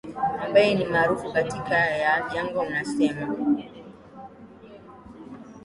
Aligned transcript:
ambaye 0.45 0.73
ni 0.75 0.85
maarufu 0.85 1.33
katikati 1.33 1.99
ya 2.01 2.29
jangwa 2.33 2.67
anasema 2.67 3.37